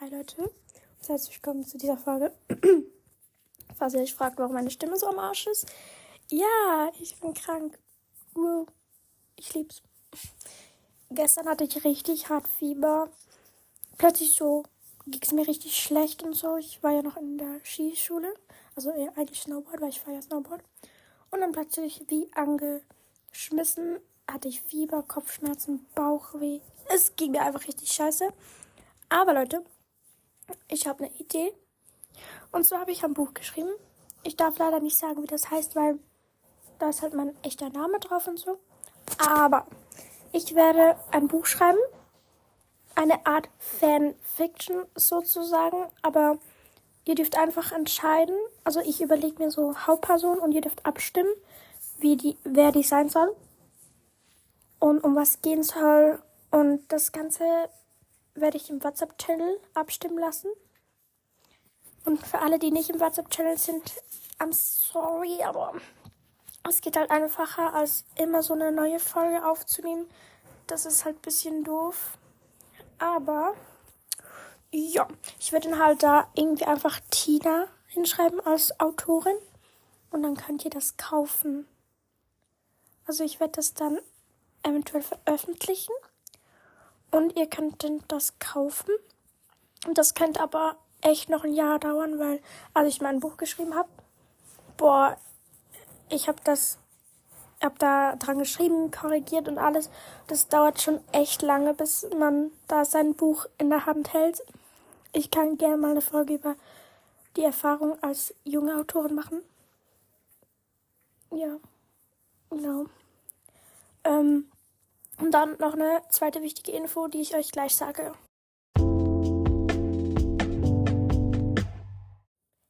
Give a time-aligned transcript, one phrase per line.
[0.00, 2.32] Hi Leute und herzlich willkommen zu dieser Folge.
[3.76, 5.66] Falls ihr euch fragt, warum meine Stimme so am Arsch ist.
[6.32, 7.78] Ja, ich bin krank.
[9.36, 9.82] Ich lieb's.
[11.10, 13.08] Gestern hatte ich richtig hart Fieber.
[13.96, 14.64] Plötzlich so
[15.06, 16.56] ging's mir richtig schlecht und so.
[16.56, 18.34] Ich war ja noch in der Skischule.
[18.74, 20.64] Also eher eigentlich Snowboard, weil ich fahre ja Snowboard.
[21.30, 26.58] Und dann plötzlich wie angeschmissen hatte ich Fieber, Kopfschmerzen, Bauchweh.
[26.92, 28.28] Es ging mir einfach richtig scheiße.
[29.08, 29.64] Aber Leute,
[30.68, 31.52] ich habe eine Idee.
[32.52, 33.70] Und so habe ich ein Buch geschrieben.
[34.22, 35.98] Ich darf leider nicht sagen, wie das heißt, weil
[36.78, 38.58] da ist halt mein echter Name drauf und so.
[39.18, 39.66] Aber
[40.32, 41.78] ich werde ein Buch schreiben.
[42.94, 45.86] Eine Art Fanfiction sozusagen.
[46.02, 46.38] Aber
[47.04, 48.36] ihr dürft einfach entscheiden.
[48.64, 51.32] Also ich überlege mir so Hauptperson und ihr dürft abstimmen,
[51.98, 53.34] wie die, wer die sein soll.
[54.78, 56.22] Und um was gehen soll.
[56.50, 57.44] Und das Ganze
[58.34, 60.50] werde ich im WhatsApp-Channel abstimmen lassen.
[62.04, 63.82] Und für alle, die nicht im WhatsApp-Channel sind,
[64.38, 65.74] I'm sorry, aber
[66.68, 70.08] es geht halt einfacher, als immer so eine neue Folge aufzunehmen.
[70.66, 72.18] Das ist halt ein bisschen doof.
[72.98, 73.54] Aber
[74.70, 75.06] ja,
[75.38, 79.36] ich werde dann halt da irgendwie einfach Tina hinschreiben als Autorin.
[80.10, 81.66] Und dann könnt ihr das kaufen.
[83.06, 83.98] Also ich werde das dann
[84.62, 85.92] eventuell veröffentlichen
[87.14, 88.92] und ihr könnt dann das kaufen.
[89.86, 92.40] Und das könnte aber echt noch ein Jahr dauern, weil
[92.72, 93.88] als ich mein Buch geschrieben habe,
[94.76, 95.16] boah,
[96.08, 96.76] ich habe das,
[97.62, 99.90] habe da dran geschrieben, korrigiert und alles.
[100.26, 104.42] Das dauert schon echt lange, bis man da sein Buch in der Hand hält.
[105.12, 106.56] Ich kann gerne mal eine Folge über
[107.36, 109.40] die Erfahrung als junge Autorin machen.
[111.30, 111.58] Ja,
[112.50, 112.86] genau.
[114.02, 114.50] Ähm,
[115.34, 118.12] dann noch eine zweite wichtige Info, die ich euch gleich sage.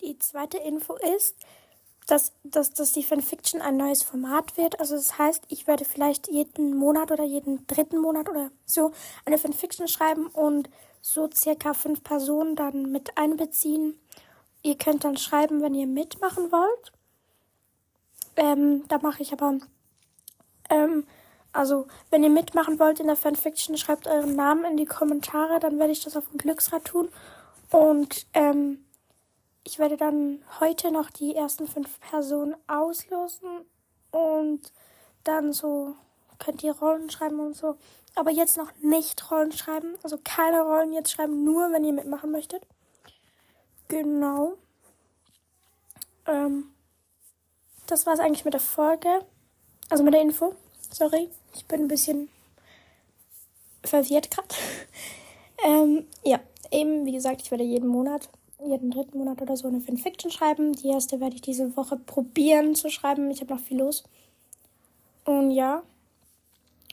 [0.00, 1.36] Die zweite Info ist,
[2.06, 4.80] dass, dass, dass die Fanfiction ein neues Format wird.
[4.80, 8.92] Also das heißt, ich werde vielleicht jeden Monat oder jeden dritten Monat oder so
[9.26, 10.70] eine Fanfiction schreiben und
[11.02, 14.00] so circa fünf Personen dann mit einbeziehen.
[14.62, 16.92] Ihr könnt dann schreiben, wenn ihr mitmachen wollt.
[18.36, 19.58] Ähm, da mache ich aber
[21.56, 25.78] also, wenn ihr mitmachen wollt in der Fanfiction, schreibt euren Namen in die Kommentare, dann
[25.78, 27.08] werde ich das auf dem Glücksrad tun.
[27.70, 28.84] Und ähm,
[29.64, 33.48] ich werde dann heute noch die ersten fünf Personen auslosen
[34.10, 34.70] und
[35.24, 35.96] dann so
[36.38, 37.78] könnt ihr Rollen schreiben und so.
[38.14, 39.96] Aber jetzt noch nicht Rollen schreiben.
[40.02, 42.66] Also keine Rollen jetzt schreiben, nur wenn ihr mitmachen möchtet.
[43.88, 44.58] Genau.
[46.26, 46.74] Ähm,
[47.86, 49.24] das war es eigentlich mit der Folge.
[49.88, 50.54] Also mit der Info.
[50.98, 52.30] Sorry, ich bin ein bisschen
[53.84, 54.48] verwirrt gerade.
[55.66, 56.40] ähm, ja,
[56.70, 58.30] eben, wie gesagt, ich werde jeden Monat,
[58.64, 60.72] jeden dritten Monat oder so eine Fanfiction schreiben.
[60.72, 63.30] Die erste werde ich diese Woche probieren zu schreiben.
[63.30, 64.04] Ich habe noch viel los.
[65.26, 65.82] Und ja,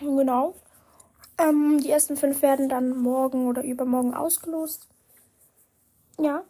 [0.00, 0.54] genau.
[1.36, 4.88] Ähm, die ersten fünf werden dann morgen oder übermorgen ausgelost.
[6.18, 6.42] Ja,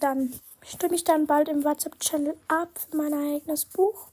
[0.00, 0.32] dann
[0.64, 4.08] stimme ich dann bald im WhatsApp-Channel ab für mein eigenes Buch.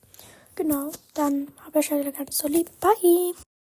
[0.55, 2.69] Genau, dann habe ich euch ganz so lieb.
[2.79, 3.44] Bye!